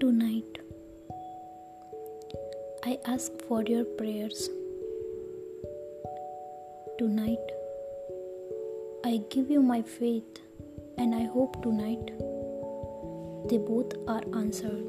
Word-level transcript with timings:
Tonight, 0.00 0.58
I 2.84 2.98
ask 3.04 3.32
for 3.48 3.64
your 3.64 3.84
prayers. 3.84 4.48
Tonight, 6.98 7.50
I 9.04 9.22
give 9.30 9.50
you 9.50 9.60
my 9.60 9.82
faith, 9.82 10.38
and 10.98 11.16
I 11.16 11.24
hope 11.24 11.60
tonight 11.64 12.12
they 13.48 13.58
both 13.58 13.92
are 14.06 14.22
answered. 14.34 14.86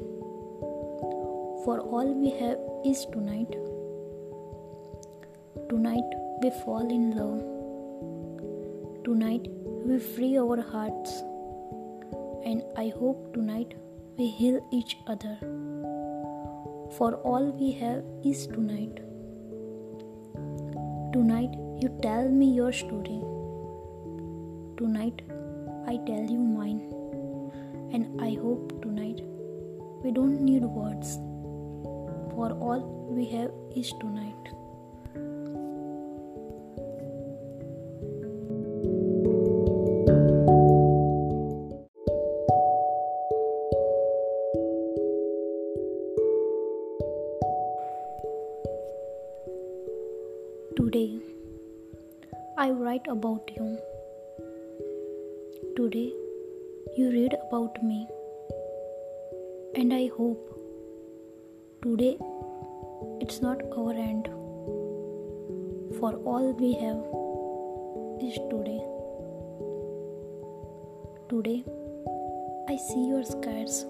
For 1.64 1.80
all 1.80 2.14
we 2.14 2.30
have 2.38 2.58
is 2.86 3.04
tonight. 3.06 3.52
Tonight, 5.68 6.16
we 6.40 6.50
fall 6.64 6.88
in 6.88 7.16
love. 7.16 7.42
Tonight, 9.04 9.48
we 9.84 9.98
free 9.98 10.38
our 10.38 10.62
hearts. 10.62 11.22
And 12.44 12.62
I 12.76 12.92
hope 12.96 13.34
tonight 13.34 13.74
we 14.20 14.26
heal 14.28 14.56
each 14.70 14.98
other 15.12 15.34
for 16.96 17.06
all 17.28 17.44
we 17.60 17.68
have 17.72 18.00
is 18.30 18.46
tonight. 18.48 18.98
Tonight, 21.14 21.54
you 21.82 21.88
tell 22.02 22.28
me 22.28 22.48
your 22.56 22.70
story. 22.70 23.20
Tonight, 24.76 25.22
I 25.86 25.96
tell 26.10 26.26
you 26.34 26.38
mine. 26.58 26.82
And 27.94 28.20
I 28.20 28.34
hope 28.42 28.82
tonight 28.82 29.22
we 30.04 30.12
don't 30.12 30.42
need 30.42 30.64
words, 30.64 31.16
for 32.34 32.52
all 32.60 33.08
we 33.08 33.24
have 33.36 33.50
is 33.74 33.90
tonight. 34.00 34.52
Today, 50.76 51.18
I 52.56 52.70
write 52.70 53.08
about 53.08 53.50
you. 53.56 53.76
Today, 55.76 56.12
you 56.96 57.10
read 57.10 57.34
about 57.48 57.82
me. 57.82 58.06
And 59.74 59.92
I 59.92 60.10
hope 60.16 60.46
today 61.82 62.16
it's 63.20 63.42
not 63.42 63.60
our 63.76 63.92
end. 63.92 64.28
For 65.98 66.14
all 66.24 66.52
we 66.52 66.74
have 66.74 67.02
is 68.22 68.38
today. 68.48 68.80
Today, 71.28 71.64
I 72.68 72.76
see 72.76 73.08
your 73.08 73.24
scars. 73.24 73.86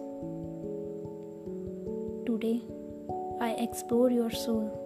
Today, 2.24 2.62
I 3.38 3.50
explore 3.58 4.10
your 4.10 4.30
soul. 4.30 4.79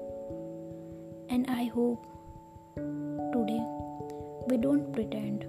And 1.34 1.48
I 1.50 1.64
hope 1.64 2.06
today 2.77 3.62
we 4.48 4.56
don't 4.56 4.92
pretend, 4.92 5.41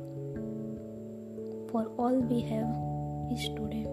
for 1.72 1.84
all 2.04 2.16
we 2.30 2.40
have 2.48 2.72
is 3.36 3.44
today. 3.58 3.86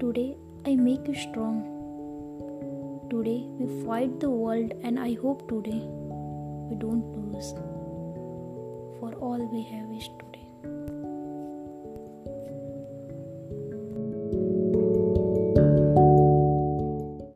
Today 0.00 0.36
I 0.66 0.76
make 0.76 1.08
you 1.08 1.14
strong. 1.14 1.62
Today 3.08 3.46
we 3.58 3.86
fight 3.86 4.20
the 4.20 4.28
world, 4.28 4.74
and 4.82 5.00
I 5.00 5.14
hope 5.22 5.48
today 5.48 5.80
we 6.68 6.76
don't 6.84 7.06
lose, 7.16 7.54
for 9.00 9.14
all 9.14 9.48
we 9.56 9.62
have 9.62 9.90
is 9.96 10.10
today. 10.18 10.37